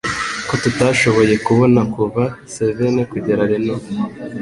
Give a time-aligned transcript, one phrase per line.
[0.47, 3.75] ko tutashoboye kubona kuva Savène kugera Reno